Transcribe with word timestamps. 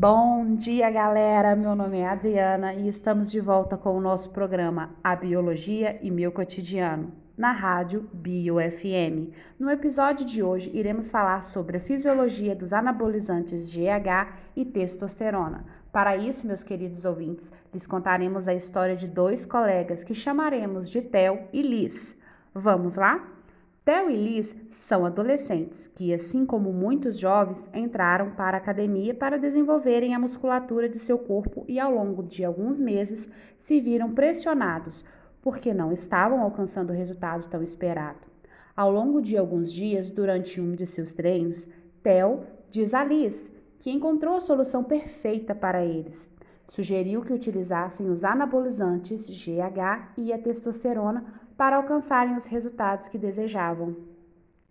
Bom 0.00 0.54
dia, 0.54 0.88
galera. 0.92 1.56
Meu 1.56 1.74
nome 1.74 1.98
é 1.98 2.06
Adriana 2.06 2.72
e 2.72 2.86
estamos 2.86 3.32
de 3.32 3.40
volta 3.40 3.76
com 3.76 3.96
o 3.96 4.00
nosso 4.00 4.30
programa 4.30 4.94
A 5.02 5.16
Biologia 5.16 5.98
e 6.00 6.08
Meu 6.08 6.30
Cotidiano, 6.30 7.12
na 7.36 7.50
rádio 7.50 8.08
BioFM. 8.12 9.32
No 9.58 9.68
episódio 9.68 10.24
de 10.24 10.40
hoje, 10.40 10.70
iremos 10.72 11.10
falar 11.10 11.42
sobre 11.42 11.78
a 11.78 11.80
fisiologia 11.80 12.54
dos 12.54 12.72
anabolizantes 12.72 13.74
GH 13.74 14.38
e 14.54 14.64
testosterona. 14.64 15.64
Para 15.90 16.16
isso, 16.16 16.46
meus 16.46 16.62
queridos 16.62 17.04
ouvintes, 17.04 17.50
lhes 17.74 17.84
contaremos 17.84 18.46
a 18.46 18.54
história 18.54 18.94
de 18.94 19.08
dois 19.08 19.44
colegas 19.44 20.04
que 20.04 20.14
chamaremos 20.14 20.88
de 20.88 21.02
Theo 21.02 21.40
e 21.52 21.60
Liz. 21.60 22.16
Vamos 22.54 22.94
lá? 22.94 23.37
Theo 23.88 24.10
e 24.10 24.16
Liz 24.16 24.54
são 24.70 25.06
adolescentes 25.06 25.86
que, 25.96 26.12
assim 26.12 26.44
como 26.44 26.70
muitos 26.74 27.18
jovens, 27.18 27.66
entraram 27.72 28.32
para 28.32 28.58
a 28.58 28.60
academia 28.60 29.14
para 29.14 29.38
desenvolverem 29.38 30.14
a 30.14 30.18
musculatura 30.18 30.90
de 30.90 30.98
seu 30.98 31.18
corpo 31.18 31.64
e, 31.66 31.80
ao 31.80 31.94
longo 31.94 32.22
de 32.22 32.44
alguns 32.44 32.78
meses, 32.78 33.30
se 33.60 33.80
viram 33.80 34.12
pressionados 34.12 35.02
porque 35.40 35.72
não 35.72 35.90
estavam 35.90 36.42
alcançando 36.42 36.90
o 36.90 36.94
resultado 36.94 37.48
tão 37.48 37.62
esperado. 37.62 38.18
Ao 38.76 38.92
longo 38.92 39.22
de 39.22 39.38
alguns 39.38 39.72
dias, 39.72 40.10
durante 40.10 40.60
um 40.60 40.74
de 40.74 40.84
seus 40.84 41.10
treinos, 41.10 41.66
Theo 42.02 42.44
diz 42.70 42.92
a 42.92 43.02
Liz 43.02 43.50
que 43.80 43.90
encontrou 43.90 44.36
a 44.36 44.42
solução 44.42 44.84
perfeita 44.84 45.54
para 45.54 45.82
eles. 45.82 46.28
Sugeriu 46.68 47.22
que 47.22 47.32
utilizassem 47.32 48.10
os 48.10 48.22
anabolizantes 48.22 49.26
GH 49.30 50.12
e 50.18 50.30
a 50.30 50.36
testosterona 50.36 51.47
para 51.58 51.76
alcançarem 51.76 52.36
os 52.36 52.44
resultados 52.44 53.08
que 53.08 53.18
desejavam. 53.18 53.96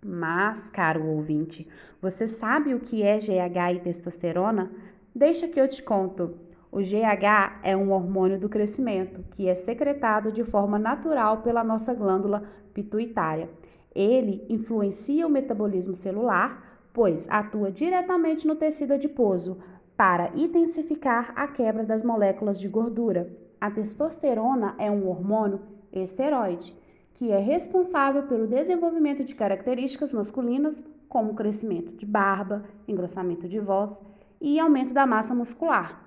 Mas, 0.00 0.70
caro 0.70 1.04
ouvinte, 1.04 1.68
você 2.00 2.28
sabe 2.28 2.72
o 2.72 2.78
que 2.78 3.02
é 3.02 3.18
GH 3.18 3.74
e 3.74 3.80
testosterona? 3.80 4.70
Deixa 5.12 5.48
que 5.48 5.60
eu 5.60 5.66
te 5.66 5.82
conto. 5.82 6.38
O 6.70 6.78
GH 6.78 7.58
é 7.64 7.76
um 7.76 7.90
hormônio 7.90 8.38
do 8.38 8.48
crescimento 8.48 9.24
que 9.32 9.48
é 9.48 9.56
secretado 9.56 10.30
de 10.30 10.44
forma 10.44 10.78
natural 10.78 11.38
pela 11.38 11.64
nossa 11.64 11.92
glândula 11.92 12.44
pituitária. 12.72 13.50
Ele 13.92 14.46
influencia 14.48 15.26
o 15.26 15.30
metabolismo 15.30 15.96
celular, 15.96 16.80
pois 16.92 17.26
atua 17.28 17.72
diretamente 17.72 18.46
no 18.46 18.54
tecido 18.54 18.92
adiposo 18.92 19.58
para 19.96 20.30
intensificar 20.36 21.32
a 21.34 21.48
quebra 21.48 21.82
das 21.82 22.04
moléculas 22.04 22.60
de 22.60 22.68
gordura. 22.68 23.28
A 23.60 23.68
testosterona 23.68 24.76
é 24.78 24.88
um 24.88 25.08
hormônio 25.08 25.60
esteroide, 25.92 26.74
que 27.14 27.32
é 27.32 27.38
responsável 27.38 28.24
pelo 28.24 28.46
desenvolvimento 28.46 29.24
de 29.24 29.34
características 29.34 30.14
masculinas, 30.14 30.82
como 31.08 31.34
crescimento 31.34 31.92
de 31.92 32.06
barba, 32.06 32.64
engrossamento 32.86 33.48
de 33.48 33.58
voz 33.58 33.98
e 34.40 34.58
aumento 34.58 34.92
da 34.92 35.06
massa 35.06 35.34
muscular. 35.34 36.06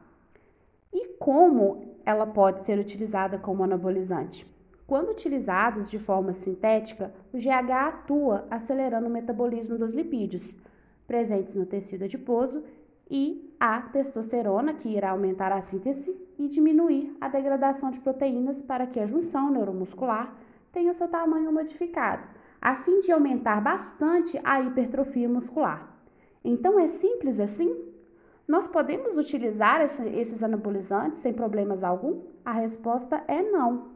E 0.94 1.08
como 1.18 1.98
ela 2.06 2.26
pode 2.26 2.64
ser 2.64 2.80
utilizada 2.80 3.38
como 3.38 3.64
anabolizante? 3.64 4.46
Quando 4.86 5.12
utilizados 5.12 5.90
de 5.90 5.98
forma 5.98 6.34
sintética, 6.34 7.14
o 7.34 7.38
GH 7.38 7.72
atua 7.72 8.46
acelerando 8.50 9.08
o 9.08 9.10
metabolismo 9.10 9.78
dos 9.78 9.94
lipídios 9.94 10.56
presentes 11.08 11.56
no 11.56 11.66
tecido 11.66 12.06
adiposo 12.06 12.64
e 13.12 13.54
a 13.60 13.82
testosterona, 13.82 14.74
que 14.74 14.88
irá 14.88 15.12
aumentar 15.12 15.52
a 15.52 15.60
síntese 15.60 16.18
e 16.40 16.48
diminuir 16.48 17.16
a 17.20 17.28
degradação 17.28 17.92
de 17.92 18.00
proteínas 18.00 18.62
para 18.62 18.88
que 18.88 19.00
a 19.00 19.06
junção 19.06 19.52
neuromuscular 19.52 20.34
tenha 20.72 20.94
o 20.94 20.96
seu 20.96 21.10
tamanho 21.10 21.52
modificado, 21.52 22.24
a 22.62 22.78
fim 22.78 23.02
de 23.02 23.12
aumentar 23.12 23.62
bastante 23.62 24.40
a 24.44 24.62
hipertrofia 24.62 25.28
muscular. 25.28 25.94
Então 26.44 26.80
é 26.80 26.88
simples 26.88 27.40
assim? 27.40 27.76
Nós 28.48 28.68
podemos 28.68 29.18
utilizar 29.18 29.82
esse, 29.82 30.08
esses 30.08 30.42
anabolizantes 30.42 31.20
sem 31.20 31.34
problemas 31.34 31.84
algum? 31.84 32.22
A 32.46 32.54
resposta 32.54 33.24
é 33.28 33.42
não. 33.42 33.92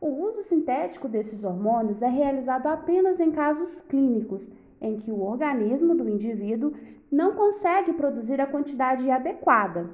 O 0.00 0.08
uso 0.24 0.42
sintético 0.42 1.08
desses 1.08 1.42
hormônios 1.42 2.02
é 2.02 2.08
realizado 2.08 2.66
apenas 2.66 3.18
em 3.18 3.32
casos 3.32 3.80
clínicos 3.80 4.48
em 4.80 4.96
que 4.96 5.10
o 5.10 5.20
organismo 5.20 5.94
do 5.94 6.08
indivíduo 6.08 6.72
não 7.10 7.34
consegue 7.34 7.92
produzir 7.92 8.40
a 8.40 8.46
quantidade 8.46 9.10
adequada. 9.10 9.90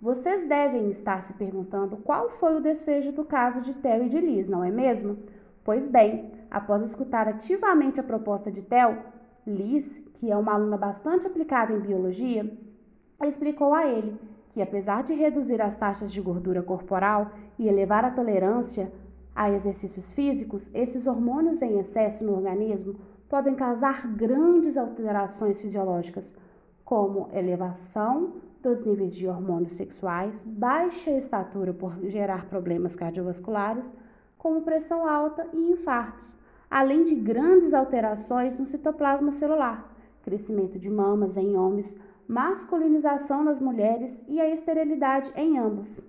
Vocês 0.00 0.46
devem 0.46 0.90
estar 0.90 1.22
se 1.22 1.32
perguntando 1.34 1.96
qual 1.96 2.30
foi 2.30 2.56
o 2.56 2.60
desfecho 2.60 3.12
do 3.12 3.24
caso 3.24 3.60
de 3.60 3.74
Theo 3.74 4.04
e 4.04 4.08
de 4.08 4.20
Liz, 4.20 4.48
não 4.48 4.62
é 4.62 4.70
mesmo? 4.70 5.18
Pois 5.64 5.88
bem, 5.88 6.30
após 6.50 6.82
escutar 6.82 7.28
ativamente 7.28 7.98
a 7.98 8.02
proposta 8.02 8.50
de 8.50 8.62
Theo, 8.62 8.98
Liz, 9.46 9.98
que 10.14 10.30
é 10.30 10.36
uma 10.36 10.54
aluna 10.54 10.76
bastante 10.76 11.26
aplicada 11.26 11.72
em 11.72 11.80
biologia, 11.80 12.50
explicou 13.22 13.74
a 13.74 13.86
ele 13.86 14.16
que, 14.50 14.62
apesar 14.62 15.02
de 15.02 15.14
reduzir 15.14 15.60
as 15.60 15.76
taxas 15.76 16.12
de 16.12 16.20
gordura 16.20 16.62
corporal 16.62 17.32
e 17.58 17.68
elevar 17.68 18.04
a 18.04 18.10
tolerância 18.10 18.92
a 19.34 19.50
exercícios 19.50 20.12
físicos, 20.12 20.70
esses 20.74 21.06
hormônios 21.06 21.62
em 21.62 21.78
excesso 21.78 22.24
no 22.24 22.34
organismo 22.34 22.96
podem 23.28 23.54
causar 23.54 24.06
grandes 24.08 24.76
alterações 24.76 25.60
fisiológicas, 25.60 26.34
como 26.84 27.28
elevação 27.32 28.34
dos 28.62 28.84
níveis 28.86 29.14
de 29.14 29.28
hormônios 29.28 29.72
sexuais, 29.72 30.44
baixa 30.44 31.10
estatura 31.10 31.72
por 31.72 31.98
gerar 32.04 32.46
problemas 32.46 32.96
cardiovasculares, 32.96 33.92
como 34.38 34.62
pressão 34.62 35.06
alta 35.06 35.46
e 35.52 35.72
infartos, 35.72 36.34
além 36.70 37.04
de 37.04 37.14
grandes 37.14 37.74
alterações 37.74 38.58
no 38.58 38.66
citoplasma 38.66 39.30
celular, 39.30 39.94
crescimento 40.22 40.78
de 40.78 40.88
mamas 40.88 41.36
em 41.36 41.56
homens, 41.56 41.96
masculinização 42.26 43.44
nas 43.44 43.60
mulheres 43.60 44.22
e 44.26 44.40
a 44.40 44.48
esterilidade 44.48 45.32
em 45.36 45.58
ambos. 45.58 46.00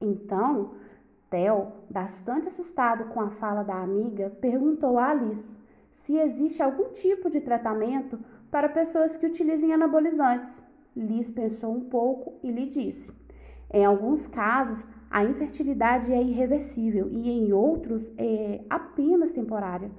Então, 0.00 0.72
Theo, 1.30 1.68
bastante 1.90 2.48
assustado 2.48 3.04
com 3.12 3.20
a 3.20 3.30
fala 3.30 3.62
da 3.62 3.76
amiga, 3.82 4.30
perguntou 4.40 4.98
a 4.98 5.10
Alice 5.10 5.56
se 6.00 6.16
existe 6.16 6.62
algum 6.62 6.90
tipo 6.92 7.30
de 7.30 7.40
tratamento 7.40 8.18
para 8.50 8.68
pessoas 8.68 9.16
que 9.16 9.26
utilizem 9.26 9.72
anabolizantes. 9.72 10.62
Liz 10.96 11.30
pensou 11.30 11.72
um 11.72 11.80
pouco 11.80 12.34
e 12.42 12.50
lhe 12.50 12.66
disse: 12.66 13.12
em 13.72 13.84
alguns 13.84 14.26
casos, 14.26 14.86
a 15.10 15.22
infertilidade 15.24 16.12
é 16.12 16.22
irreversível 16.22 17.08
e 17.10 17.30
em 17.30 17.52
outros 17.52 18.10
é 18.16 18.62
apenas 18.68 19.30
temporária. 19.30 19.90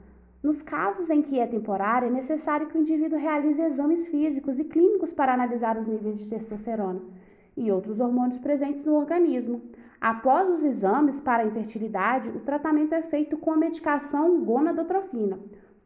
Nos 0.42 0.62
casos 0.62 1.10
em 1.10 1.22
que 1.22 1.40
é 1.40 1.46
temporária, 1.46 2.08
é 2.08 2.10
necessário 2.10 2.68
que 2.68 2.78
o 2.78 2.82
indivíduo 2.82 3.20
realize 3.20 3.62
exames 3.62 4.08
físicos 4.08 4.58
e 4.58 4.64
clínicos 4.64 5.14
para 5.14 5.34
analisar 5.34 5.78
os 5.78 5.86
níveis 5.86 6.20
de 6.20 6.30
testosterona 6.30 7.02
e 7.56 7.72
outros 7.72 8.00
hormônios 8.00 8.40
presentes 8.40 8.86
no 8.86 8.96
organismo. 8.96 9.62
Após 10.00 10.50
os 10.50 10.64
exames 10.64 11.20
para 11.20 11.44
a 11.44 11.46
infertilidade, 11.46 12.30
o 12.30 12.40
tratamento 12.40 12.94
é 12.94 13.02
feito 13.02 13.38
com 13.38 13.52
a 13.52 13.58
medicação 13.58 14.44
gonadotrofina 14.44 15.38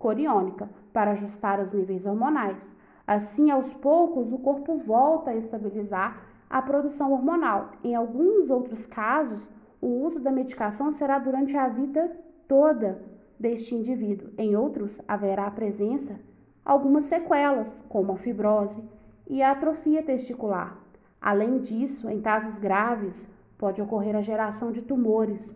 coriônica 0.03 0.69
para 0.91 1.11
ajustar 1.11 1.61
os 1.61 1.71
níveis 1.71 2.05
hormonais. 2.05 2.69
Assim, 3.07 3.49
aos 3.49 3.73
poucos, 3.73 4.33
o 4.33 4.37
corpo 4.37 4.77
volta 4.77 5.31
a 5.31 5.35
estabilizar 5.35 6.21
a 6.49 6.61
produção 6.61 7.13
hormonal. 7.13 7.71
Em 7.81 7.95
alguns 7.95 8.49
outros 8.49 8.85
casos, 8.85 9.47
o 9.81 9.87
uso 10.05 10.19
da 10.19 10.29
medicação 10.29 10.91
será 10.91 11.17
durante 11.19 11.55
a 11.55 11.69
vida 11.69 12.11
toda 12.49 13.01
deste 13.39 13.73
indivíduo. 13.75 14.29
Em 14.37 14.57
outros, 14.57 14.99
haverá 15.07 15.47
a 15.47 15.51
presença 15.51 16.19
algumas 16.65 17.05
sequelas, 17.05 17.81
como 17.87 18.11
a 18.11 18.17
fibrose 18.17 18.83
e 19.29 19.41
a 19.41 19.51
atrofia 19.51 20.03
testicular. 20.03 20.77
Além 21.21 21.59
disso, 21.59 22.09
em 22.09 22.19
casos 22.21 22.57
graves, 22.57 23.25
pode 23.57 23.81
ocorrer 23.81 24.17
a 24.17 24.21
geração 24.21 24.69
de 24.69 24.81
tumores, 24.81 25.55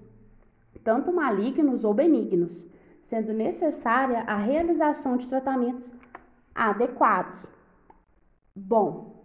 tanto 0.86 1.12
malignos 1.12 1.84
ou 1.84 1.94
benignos 1.94 2.66
sendo 3.08 3.32
necessária 3.32 4.22
a 4.28 4.36
realização 4.36 5.16
de 5.16 5.30
tratamentos 5.30 5.94
adequados. 6.54 7.46
Bom, 8.54 9.24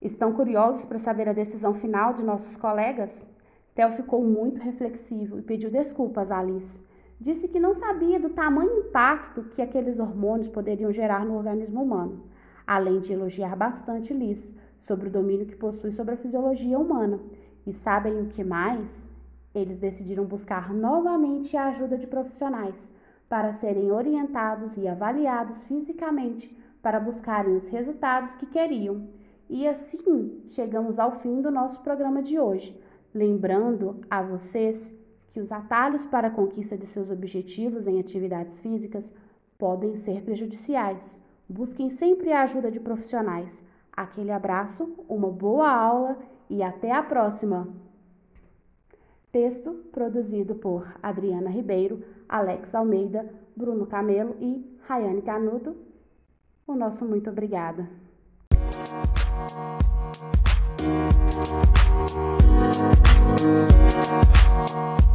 estão 0.00 0.32
curiosos 0.32 0.86
para 0.86 0.98
saber 0.98 1.28
a 1.28 1.34
decisão 1.34 1.74
final 1.74 2.14
de 2.14 2.22
nossos 2.22 2.56
colegas? 2.56 3.26
Theo 3.74 3.92
ficou 3.92 4.24
muito 4.24 4.60
reflexivo 4.62 5.38
e 5.38 5.42
pediu 5.42 5.70
desculpas 5.70 6.30
a 6.30 6.38
Alice. 6.38 6.82
Disse 7.20 7.46
que 7.46 7.60
não 7.60 7.74
sabia 7.74 8.18
do 8.18 8.30
tamanho 8.30 8.78
impacto 8.78 9.44
que 9.44 9.60
aqueles 9.60 9.98
hormônios 9.98 10.48
poderiam 10.48 10.90
gerar 10.90 11.26
no 11.26 11.36
organismo 11.36 11.82
humano, 11.82 12.24
além 12.66 13.00
de 13.00 13.12
elogiar 13.12 13.54
bastante 13.54 14.14
Liz 14.14 14.54
sobre 14.80 15.08
o 15.08 15.12
domínio 15.12 15.46
que 15.46 15.56
possui 15.56 15.92
sobre 15.92 16.14
a 16.14 16.16
fisiologia 16.16 16.78
humana. 16.78 17.20
E 17.66 17.72
sabem 17.72 18.20
o 18.20 18.28
que 18.28 18.42
mais? 18.42 19.06
Eles 19.54 19.78
decidiram 19.78 20.24
buscar 20.24 20.72
novamente 20.72 21.56
a 21.56 21.66
ajuda 21.66 21.98
de 21.98 22.06
profissionais 22.06 22.90
para 23.34 23.50
serem 23.50 23.90
orientados 23.90 24.76
e 24.76 24.86
avaliados 24.86 25.64
fisicamente 25.64 26.56
para 26.80 27.00
buscarem 27.00 27.56
os 27.56 27.66
resultados 27.66 28.36
que 28.36 28.46
queriam. 28.46 29.08
E 29.50 29.66
assim 29.66 30.40
chegamos 30.46 31.00
ao 31.00 31.18
fim 31.18 31.42
do 31.42 31.50
nosso 31.50 31.80
programa 31.80 32.22
de 32.22 32.38
hoje, 32.38 32.80
lembrando 33.12 34.00
a 34.08 34.22
vocês 34.22 34.94
que 35.30 35.40
os 35.40 35.50
atalhos 35.50 36.06
para 36.06 36.28
a 36.28 36.30
conquista 36.30 36.78
de 36.78 36.86
seus 36.86 37.10
objetivos 37.10 37.88
em 37.88 37.98
atividades 37.98 38.60
físicas 38.60 39.12
podem 39.58 39.96
ser 39.96 40.22
prejudiciais. 40.22 41.18
Busquem 41.48 41.90
sempre 41.90 42.30
a 42.30 42.42
ajuda 42.42 42.70
de 42.70 42.78
profissionais. 42.78 43.64
Aquele 43.92 44.30
abraço, 44.30 44.94
uma 45.08 45.28
boa 45.28 45.68
aula 45.68 46.16
e 46.48 46.62
até 46.62 46.92
a 46.92 47.02
próxima! 47.02 47.66
Texto 49.34 49.72
produzido 49.90 50.54
por 50.54 50.94
Adriana 51.02 51.50
Ribeiro, 51.50 52.04
Alex 52.28 52.72
Almeida, 52.72 53.28
Bruno 53.56 53.84
Camelo 53.84 54.36
e 54.40 54.78
Rayane 54.86 55.22
Canuto. 55.22 55.74
O 56.64 56.76
nosso 56.76 57.04
muito 57.04 57.30
obrigada. 57.30 57.90
Música 64.56 65.13